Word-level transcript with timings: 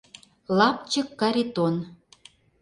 ЛАПЧЫК 0.57 1.07
КАРИТОН 1.19 1.75